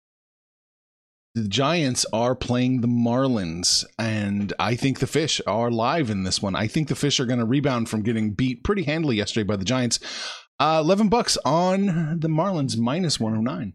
[1.35, 6.43] The Giants are playing the Marlins, and I think the Fish are live in this
[6.43, 6.57] one.
[6.57, 9.55] I think the Fish are going to rebound from getting beat pretty handily yesterday by
[9.55, 10.01] the Giants.
[10.61, 13.73] Uh, 11 bucks on the Marlins minus 109.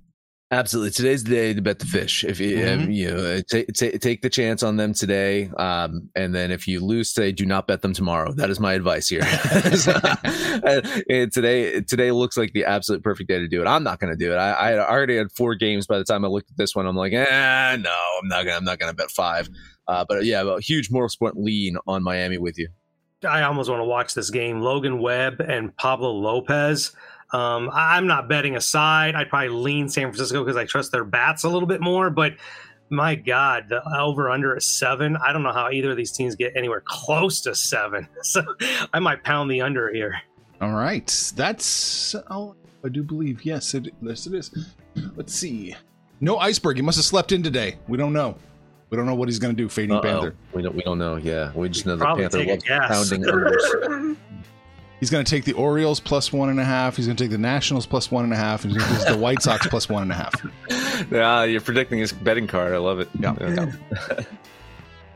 [0.51, 0.91] Absolutely.
[0.91, 2.23] Today's the day to bet the fish.
[2.23, 2.83] If you, mm-hmm.
[2.83, 5.49] um, you know, t- t- take the chance on them today.
[5.57, 8.31] Um, and then if you lose today, do not bet them tomorrow.
[8.33, 9.23] That is my advice here.
[9.75, 13.65] so, uh, today, today looks like the absolute perfect day to do it.
[13.65, 14.35] I'm not going to do it.
[14.35, 16.85] I, I, already had four games by the time I looked at this one.
[16.85, 19.49] I'm like, eh, no, I'm not going to, I'm not going to bet five.
[19.87, 22.69] Uh, but yeah, a huge moral sport lean on Miami with you.
[23.25, 24.61] I almost want to watch this game.
[24.61, 26.91] Logan Webb and Pablo Lopez.
[27.31, 29.15] Um, I'm not betting aside.
[29.15, 32.09] I'd probably lean San Francisco because I trust their bats a little bit more.
[32.09, 32.35] But
[32.89, 35.17] my God, the over under is seven.
[35.17, 38.07] I don't know how either of these teams get anywhere close to seven.
[38.23, 38.43] So
[38.93, 40.19] I might pound the under here.
[40.61, 44.73] All right, that's oh, I do believe yes it yes it is.
[45.15, 45.75] Let's see.
[46.21, 46.77] No iceberg.
[46.77, 47.77] He must have slept in today.
[47.87, 48.37] We don't know.
[48.95, 49.67] We don't know what he's going to do.
[49.67, 50.01] Fading Uh-oh.
[50.01, 50.35] Panther.
[50.53, 50.73] We don't.
[50.73, 51.17] We don't know.
[51.17, 54.15] Yeah, we just know the Panther take loves pounding unders.
[55.01, 56.95] He's going to take the Orioles plus one and a half.
[56.95, 59.03] He's going to take the Nationals plus one and a half, and he's going to
[59.03, 60.33] take the White Sox plus one and a half.
[61.11, 62.73] yeah, you're predicting his betting card.
[62.73, 63.09] I love it.
[63.19, 63.33] Yeah.
[63.33, 64.25] What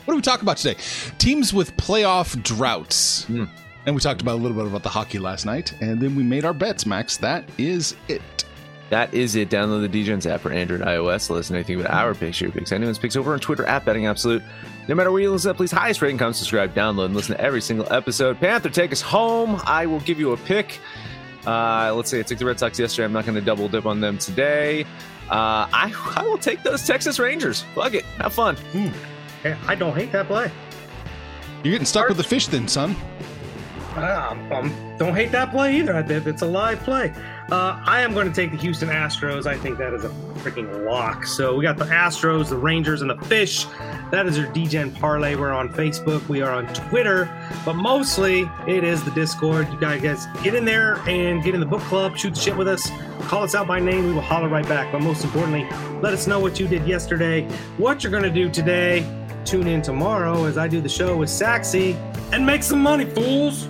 [0.07, 0.75] do we talk about today?
[1.19, 3.23] Teams with playoff droughts.
[3.27, 3.45] Hmm.
[3.85, 6.23] And we talked about a little bit about the hockey last night, and then we
[6.23, 7.15] made our bets, Max.
[7.15, 8.43] That is it.
[8.89, 9.49] That is it.
[9.49, 11.29] Download the Degens app for Android and iOS.
[11.29, 14.07] Listen to anything about our picks, your picks, anyone's picks over on Twitter at Betting
[14.07, 14.41] Absolute.
[14.87, 17.61] No matter where you listen, please highest rating, comment, subscribe, download, and listen to every
[17.61, 18.39] single episode.
[18.39, 19.61] Panther, take us home.
[19.65, 20.79] I will give you a pick.
[21.45, 23.05] Uh, let's say I took the Red Sox yesterday.
[23.05, 24.83] I'm not going to double dip on them today.
[25.29, 27.63] Uh, I, I will take those Texas Rangers.
[27.75, 28.03] Fuck it.
[28.17, 28.55] Have fun.
[29.43, 30.51] Hey, I don't hate that play.
[31.63, 32.95] You're getting stuck with the fish, then, son.
[33.95, 35.97] Um, um, don't hate that play either.
[36.07, 37.13] It's a live play.
[37.49, 39.47] Uh, I am going to take the Houston Astros.
[39.47, 41.25] I think that is a freaking lock.
[41.25, 43.65] So we got the Astros, the Rangers, and the Fish.
[44.11, 45.35] That is our Degen parlay.
[45.35, 46.27] We're on Facebook.
[46.27, 47.33] We are on Twitter,
[47.63, 49.71] but mostly it is the Discord.
[49.71, 52.17] You guys get in there and get in the book club.
[52.17, 52.91] Shoot the shit with us.
[53.21, 54.05] Call us out by name.
[54.05, 54.91] We will holler right back.
[54.91, 55.63] But most importantly,
[56.01, 57.47] let us know what you did yesterday,
[57.77, 59.09] what you're going to do today.
[59.45, 61.95] Tune in tomorrow as I do the show with Saxy
[62.33, 63.69] and make some money, fools.